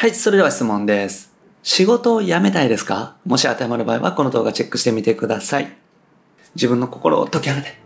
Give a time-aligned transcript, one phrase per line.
[0.00, 1.30] はい、それでは質問です。
[1.62, 3.16] 仕事を辞めたいですか？
[3.26, 5.76] もし当てはまる場合はこの動画チェックしてみてください。
[6.54, 7.78] 自分の心を解き放て。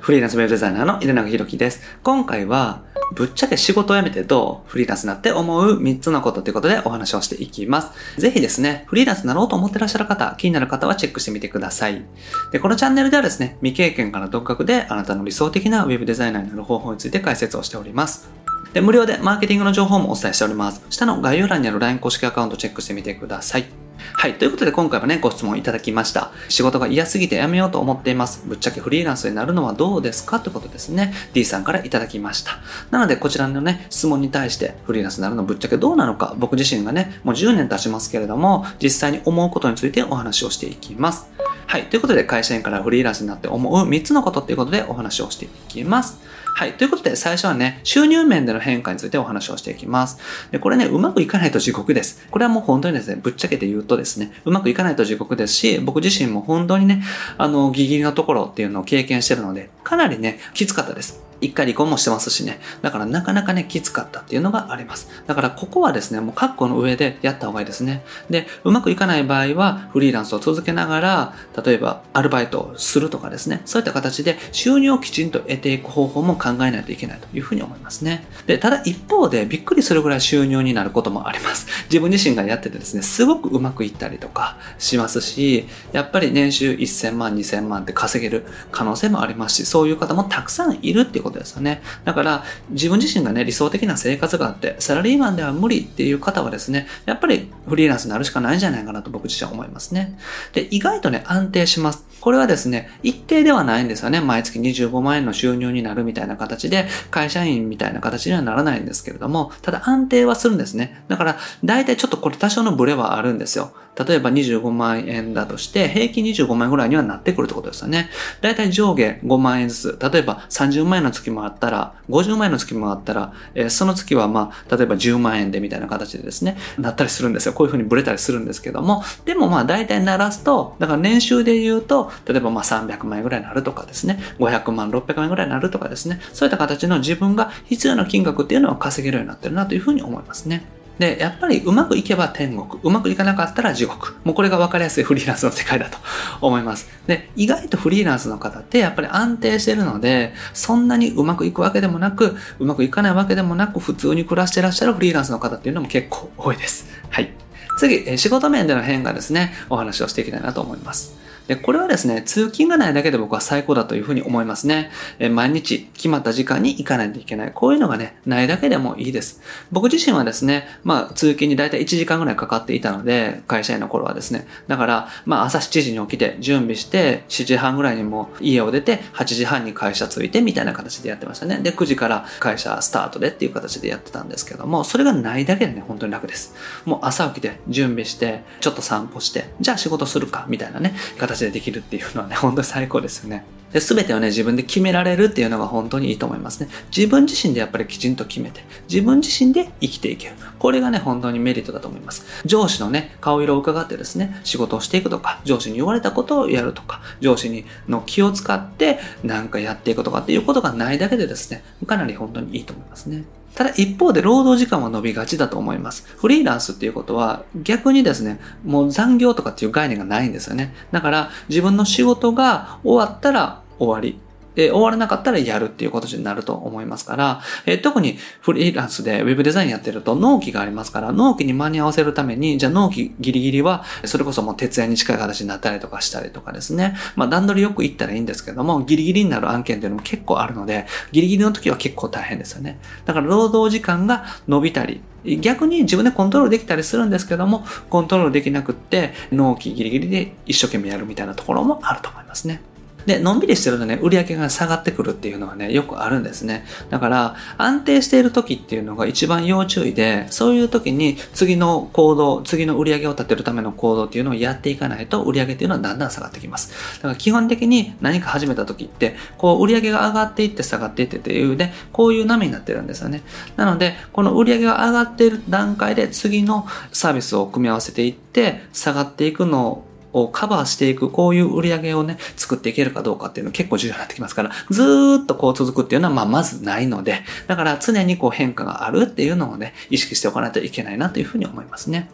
[0.00, 1.80] フリーランスウェブデザイナーの稲永宏樹です。
[2.02, 2.82] 今回は、
[3.14, 8.20] ぶっちゃけ仕事を辞めてどうフリーランスになって思う3つのことということでお話をしていきます。
[8.20, 12.04] ぜひですね、フリーランスになろうと思ってらっしゃる方、気になる方はチェックしてみてください。
[12.50, 18.41] で、このチャンネルではですね、未経験から独学であなたの理想的なウェブデザイナーになる方法について解説をしております。
[18.72, 20.82] で、無料でマーケティングの情報もお伝えしております。
[20.88, 23.66] 下の概要欄にある LINE 公式アカウントチェックしてみてください。
[24.14, 24.34] はい。
[24.34, 26.30] ということで今回はね、ご質問いただきました。
[26.48, 28.44] 仕事が嫌すぎて辞めようと思っています。
[28.46, 31.12] ぶっちゃけフリーランスになるのはどうですかということですね。
[31.34, 32.58] D さんからいただきました。
[32.90, 41.30] なので、こちらのね、質問に対してフリーランスになるのぶっちゃけどうなのか、僕自身がね、もう10年経ちますけれども、実際に思うことについてお話をしていきます。
[41.66, 41.84] はい。
[41.84, 46.20] ということで、会社員からフリーランスになって思う3つのことっていうことでお話をしていきます。
[46.54, 46.74] はい。
[46.74, 50.18] ということで、最初はね、収入面での変化についてお話をしていきます。
[50.50, 52.26] で、これね、うまくいかないと地獄です。
[52.30, 57.02] これはもう本当にですね、ぶっちゃけて言うとですね、うまくいかないと地獄ですし、僕自身も本当にね、
[57.38, 61.31] あの、ギリギリのところっていうのを経験してるので、かなりね、きつかったです。
[61.42, 62.60] 一回離婚もしてますしね。
[62.80, 65.08] だからなかなかね、きつかったっていうのがあります。
[65.26, 68.04] だからここはですね、もう覚悟の上でやった方がいいですね。
[68.30, 71.34] で、うまくいかない場合は、フリーランスを続けながら、
[71.64, 78.24] 例えばアルバイトをするとかですね、そういった形で収入をきちんと得ていく方法も考えないといけないというふうに思いますね。
[78.46, 81.66] で、ただ一方でびっくりするぐらい収入になることもあります。
[81.84, 91.82] 自分自身がやっててですね、すごくうまくいったりとかしますし、やっぱり年収1000万、2000万って稼げる可能性もありますし、そういう方もたくさんいるっていうことですよね。
[92.04, 100.18] だから、自分自身がね、理想的な生活があって、サラリーマンでは無理っていう方はですね、やっぱりフリーランスになるしかないんじゃないかなと僕自身は思いますね。
[100.52, 102.04] で、意外とね、安定します。
[102.20, 104.20] これはですね、一定ではないんですよね。
[104.20, 111.02] 毎月25万円の収入になるみたいな形で、会社員みたいな形にはならないんですけれども、ただ安定はするんですね。
[111.08, 113.72] だから、大体ちょっとこれ多少のブレはあるんですよ。
[114.06, 118.08] 例えば25万円だとして、平均25万円ぐらいにはなってくるってことですよね。
[118.40, 119.98] 大体上下5万円ずつ。
[120.00, 127.52] 例えば30万円の月月もあったら、50万円の月もあったら、えーその月はまあ、例えば10万円でみたいな形でですね、なったりするんですよ。
[127.52, 140.81] こういうふうにブレたりするんですけども、でもまあ大体鳴らすと、だから年収で言うと、例えばまあ300万円ぐらいになるとかですね、500万、600万円ぐらいになるとかですね、そういった形の自分が必要な金額っていうのは稼げるようになってるなというふうに思いますね。
[140.98, 144.14] で、やっぱりうまくいけば天国、うまくいかなかったら地獄。
[144.24, 145.98] もうこれが分かりやすいフリーランスの世界だと
[146.40, 146.88] 思います。
[147.06, 156.86] で、意外とフリーランスの方ってやっぱり安定してるので、そんなにうまくいくわけでもなく、うまくいかないわけでもなく、普通に暮らしてらっしゃるフリーランスの方っていうのも結構多いです。
[157.10, 157.32] はい。
[157.78, 161.14] 次、仕事面での変化ですね、お話をしていきたいなと思います。
[161.48, 164.90] で、これはですね、通勤がないだけで僕は最高だというふうに思いますね。
[165.18, 167.52] え毎日決まった時間に行かないといけない。
[167.52, 169.40] こういうのがね、ないだけでもいいです。
[169.70, 174.46] 僕自身はですね、まあ、通勤にだいたい1時間ぐらいかかっていたので、会社員の頃はですね。
[174.68, 181.58] だから、まあ、朝7時に起きて、準備して、7時半ぐらいにも家を出て、8時半に会社着いて、みたいな形でやってましたね。
[181.62, 186.54] で、9時から会社スタートでっていう形でやってたんですけども、それがないだけでね、本当に楽です。
[186.84, 193.44] もう朝起きて、準備して、ちょっと散歩して、じゃあ仕事するか、みたいなね、形でできるっていうのはね、本当に最高ですよね。
[193.72, 196.68] で、すべてをね、自分で決められるっていうのが本当にいいと思いますね。
[196.94, 200.34] 自分自身でやっぱりきちんと決めて、自分自身で生きていける。
[200.58, 202.26] これがね、本当にメリットだと思います。
[202.44, 213.24] 上司のね、顔色を伺ってですね、仕事をしていくとか、上司に言われたことをやるとか、上司にの気を使ってなんかやっていくとかっていうことがないだけでですね、かなり本当にいいと思いますね。
[213.54, 216.06] ただ一方で労働時間は伸びがちだと思います。
[216.16, 220.74] フリーランスっていうことは逆にですね、もう残業とかっていう概念がないんですよね。
[220.90, 224.18] だから自分の仕事が終わったら終わり。
[224.54, 236.96] で、終わらなかったらやるっていうことになると思いますから、え特にフリーランスでウェブデザインやってると納期がありますから、納期に間に合わせるために、じゃあ納期ギリギリは、それこそもう徹夜に近い形になったりとかしたりとかですね。
[237.16, 242.78] まあ段取りよく行ったらいいんですけども、ギリギリになる案件っていうのも結構あるので、ギリギリの時は結構大変ですよね。
[243.04, 252.60] だから労働時間が伸びたり、逆に自分でコントロールできたりするんですけども、コントロールできなくって、納期ギリギリで一生懸命やるみたいなところもあると思いますね。
[253.06, 256.64] で、のんびりしてるとね、売り上げが下がってくるっていうのはね、よくあるんですね。
[256.90, 266.72] だから、安定している時っていうのが一番要注意で、そういう時に次の行動、次の売り上げを立てるための行動っていうのをやっていかないと、売り上げっていうのはだんだん下がってきます。
[266.96, 273.22] だから基本的に何か始めた時って、こう売り上げが上がっていって下がっていってっていうね、こういう波になってるんですよね。
[273.56, 292.08] なので、この売り上げが上がっている段階で次のサービスを組み合わせていって、下がっていくのををカバーしていく、こういう売り上げをね、作っていけるかどうかっていうの結構重要になってきますから、ずーっとこう続くっていうのは、まあ、まずないので、だから常にこう変化があるっていうのをね、意識しておかないといけないなというふうに思いますね。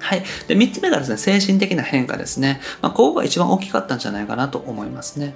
[0.00, 0.22] はい。
[0.48, 2.60] で、三つ目がですね、精神的な変化ですね。
[2.80, 5.34] まあ、ここが一番大きかったんじゃないかなと思いますね。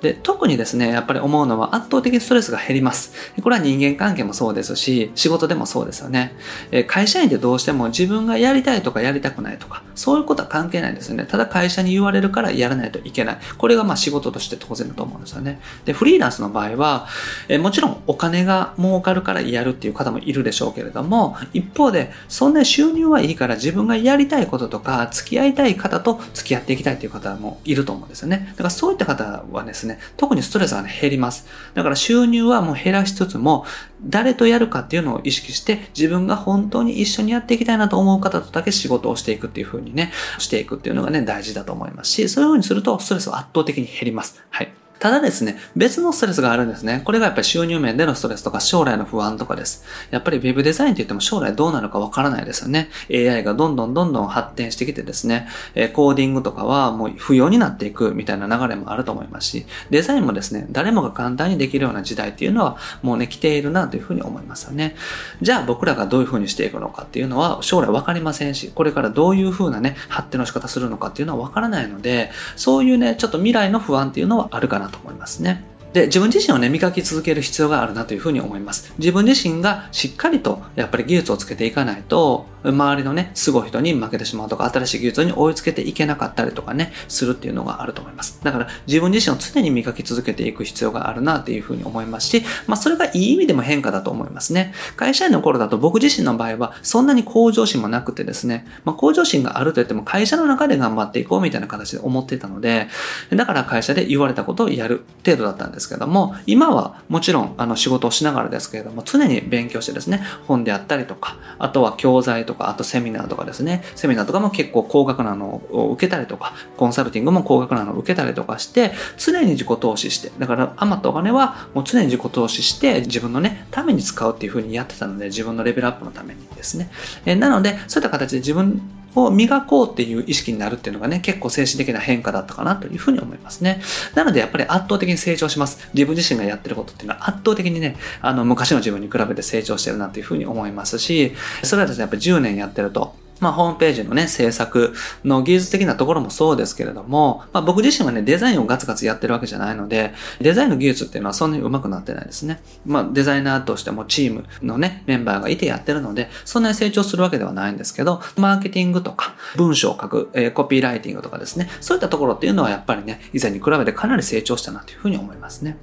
[0.00, 3.12] で、特にですね、やっぱり思うのは圧倒的にストレスが減ります。
[3.42, 6.34] これは人間関係もそうですし、仕事でもそうですよね。
[6.70, 11.24] え会社員でどうしても自分がやりたいとかやりたくないとか、そういうことは関係ないんですよね。
[11.24, 13.38] ただ会社に言われるからやらないといけない。
[13.58, 15.60] これがまあ仕事として当然だと思うんですよね。
[15.84, 17.06] で、フリーランスの場合は、
[17.48, 28.48] えもちろんお金が儲かるからやるっていう方もいるでしょうけれども、一方で、そんな収入はいいから自分がやりたいこととか、付き合いたい方と付き合っていきたいっていう方もいると思うんですよね。
[28.52, 31.46] だからそういった方はですね、特にストレスが、ね、減ります。
[31.74, 33.64] だから収入はもう減らしつつも、
[34.02, 44.42] 誰とやるかっていうのを意識して、自分が本当に一緒にやっていきたいなと思う方とだけ仕事をしていくっていう風にね、していくっていうのがね、大事だと思いますし、そういう風にするとストレスは圧倒的に減ります。
[44.50, 44.72] はい。
[45.00, 47.00] ただですね、別のストレスがあるんですね。
[47.06, 49.82] これがやっぱり収入面でのストレスとか将来の不安とかです。
[50.10, 52.90] やっぱり Web デザインって言っても将来どうなるかわからないですよね。
[53.10, 55.48] AI がどんどんどんどん発展してきてですね、
[55.94, 64.96] コーディングとかはもう不要になっていくみたいな流れもあると思いますし、デザインもですね、誰もが簡単にできるような時代っていうのはもうね、来ているなというふうに思いますよね。
[65.40, 75.69] じゃあ僕らがどういうふうにしていくのかっていうのは将来わかりませんし、これからどういうふうなね、発展の仕方するのかっていうのはわからないので、そういうね、ちょっと未来の不安っていうのはあるかなと思いますね。
[75.92, 78.94] で、自分自身をね、磨き続ける必要があるなというふうに思います。
[78.98, 88.38] 自分自身がしっかりと、やっぱり技術をつけていかないと、周りのね、すごい人に負けてしまうとか、新しい技術に追いつけていけなかったりとかね、するっていうのがあると思います。
[88.42, 94.74] だから、自分自身を常に磨き続けていく必要があるなっていうふうに思いますし、まあ、それがいい意味でも変化だと思いますね。
[94.96, 102.88] 会社員の頃だと僕自身の場合は、そんなに向上心もなくてですね、まあ、向上心があると言っても、会社の中で頑張っていこうみたいな形で思っていたので、
[103.30, 126.90] だから会社で言われたことをやる程度だったんですですけども、今はもちろん、あの、仕事をしながらですけれども、常に勉強してですね、本であったりとか、あとは教材とか、あとセミナーとかですね、セミナーとかも結構高額なのを受けたりとか、コンサルティングも高額なのを受けたりとかして、常に自己投資して、だから余ったお金はもう常に自己投資して、自分のね、ために使うっていう風にやってたので、自分のレベルアップのためにですね。
[127.24, 128.82] えなので、そういった形で自分
[129.14, 133.80] を磨こうっていう意識になるっていうのがね、結構精神的な変化だったかなというふうに思いますね。
[134.14, 135.88] なのでやっぱり圧倒的に成長します。
[135.94, 144.94] 自分自身がやってることっていうのは圧倒的にね、あの昔の自分に比べて成長してるなというふうに思いますし、それはですね、やっぱり10年やってると、まあ、ホームページのね、制作
[145.24, 152.60] の技術的なところもそうですけれども、まあ、僕自身はね、デザインをガツガツやってるわけじゃないので、デザインの技術っていうのはそんなに上手くなってないですね。
[152.86, 165.76] まあ、デザイナーとしてもチームのね、メンバーがいてやってるので、そんなに成長するわけではないんですけど、マーケティングとか、文章を書く、えー、コピーライティングとかですね、そういったところっていうのはやっぱりね、以前に比べてかなり成長したなというふうに思いますね。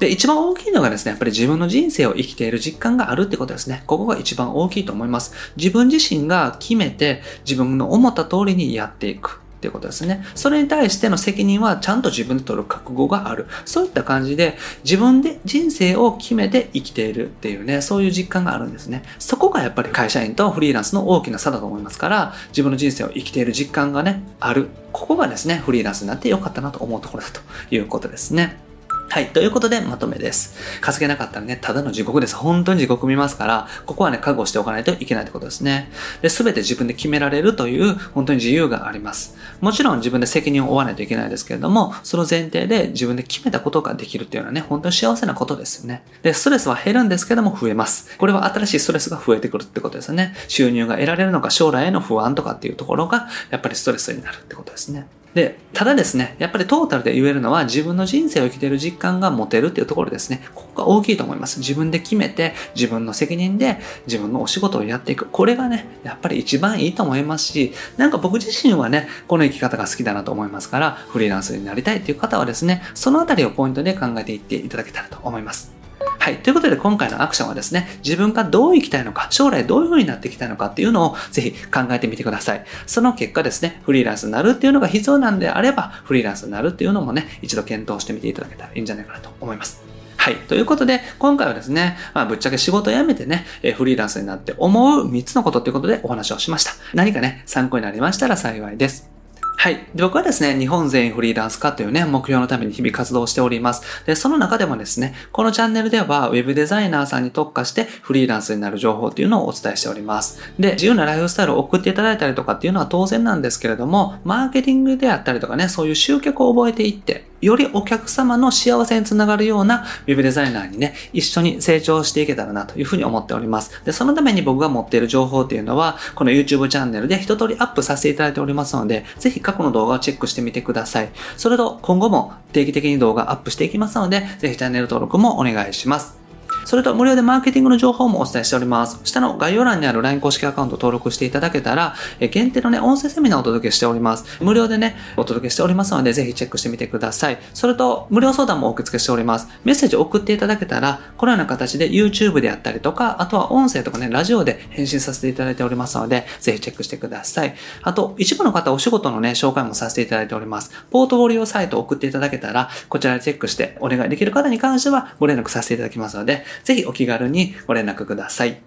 [0.00, 3.84] で、一番大きいのがですね、やっぱり自分の人生を生きている実感があるってことですね。
[3.86, 5.34] ここが一番大きいと思います。
[5.56, 9.40] 自分自身が決めて自分の思った通りにやっていく。
[9.60, 10.24] っていうことですね。
[10.34, 13.46] それに対しての責任はちゃんと自分で取る覚悟がある。
[13.66, 19.02] そういった感じで自分で人生を決めて生きているっていうね、そういう実感があるんですね。
[19.18, 24.68] そこがやっぱり会社員とフリーランスの大きな差だと思いますから、自分の人生を生きている実感がね、ある。
[24.92, 28.69] ここがですね、フリーランスになってよかったなと思うところだということですね。
[29.12, 29.30] はい。
[29.30, 30.54] ということで、まとめです。
[30.80, 32.36] 稼げなかったらね、ただの地獄です。
[32.36, 35.90] 本当に地獄見ますから、ここはね、覚悟しておかないといけないってことですね。
[36.22, 39.36] で、すべて自分で決められるという、本当に自由があります。
[39.60, 46.04] もちろん自分で責任を負わないといけないですけれども、その前提で自分で決めたことができるっていうのはね、本当に幸せなことですよね。
[46.22, 48.16] で、ストレスは減るんですけども増えます。
[48.16, 50.36] これは新しいストレスが増えてくるってことですね。
[50.46, 55.08] 収入が得られるのか、将来への不安とかっていうところが、やっぱりストレスになるってことですね。
[55.34, 60.42] で、ただですね、やっぱりトータルで言えるのは自分の人生を生きている実感が持てるっていうところですね。
[60.54, 61.60] ここが大きいと思います。
[61.60, 65.26] 自分で決めて、自分の責任で自分のお仕事をやっていく。
[65.26, 75.79] これがね、やっぱり一番いいと思いますし、なんか僕自身はね、この生き方が好きだなと思いますから、フリーランスになりたいっていう方はですね、そのあたりをポイントで考えていっていただけたらと思います。
[76.20, 76.36] はい。
[76.36, 82.64] ということで今回のアクションはですね、自分がどう生きたいのか、将来どういう風になっていきたいのかっていうのをぜひ考えてみてください。
[82.86, 89.82] その結果ですね、フリーランスになるっていうのが必要なんであれば、フリーランスになるっていうのもね、一度検討してみていただけたらいいんじゃないかなと思います。
[90.18, 90.36] はい。
[90.36, 96.72] ということで、今回はですね、まあ、ぶっちゃけ仕事を辞めてね、えフリーランスになって思う3つのことっていうことでお話をしました。
[96.92, 99.19] 何かね、参考になりましたら幸いです。
[99.60, 99.74] はい。
[99.94, 103.82] で僕はですね、日本全員フリーランス化というね、目標のために日々活動しております。
[104.06, 110.40] で、その中でもですね、このチャンネルでは、Web デザイナーさんに特化してフリーランスになる情報っていうのをお伝えしております。
[110.58, 123.82] で、自由なライフスタイルを送っていただいたりとかっていうのは当然なんですけれども、マーケティングであったりとかね、そういう集客を覚えていって、よりお客様の幸せにつながるような web デザイナーにね、一緒に成長していけたらなというふうに思っております。
[123.84, 131.08] で、そのために僕が持っている情報っていうのは、この YouTube チャンネルで一通りアップさせていただいておりますので、ぜひ過去の動画をチェックしてみてください。
[131.36, 136.19] それと今後も定期的に動画アップしていきますので、ぜひチャンネル登録もお願いします。
[136.64, 139.00] それと無料でマーケティングの情報もお伝えしております。
[139.04, 144.24] 下の概要欄にある LINE 公式アカウント登録していただけたら、え限定のね、音声セミナーをお届けしております。
[144.42, 147.38] 無料でね、お届けしておりますので、ぜひチェックしてみてください。
[147.54, 149.48] それと、無料相談もお受け付けしております。
[149.64, 157.54] メッセージを送っていただけたら、このような形で YouTube であったりとか、あとは音声とかね、ラジオで返信させていただいておりますので、ぜひチェックしてください。
[157.82, 160.70] あと、一部の方お仕事のね、紹介もさせていただいております。
[160.90, 168.60] ポートフォリオサイトを送っていただけたら、こちらでチェックしてお願いできる方に関してはご連絡させていただきますので、ぜひお気軽にご連絡ください。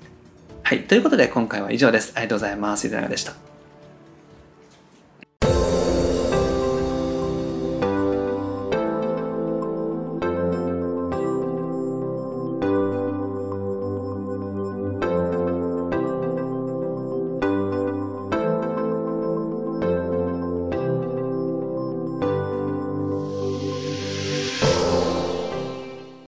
[0.63, 0.83] はい。
[0.83, 2.13] ということで今回は以上です。
[2.15, 2.87] ありがとうございます。
[2.87, 3.52] いかがでした？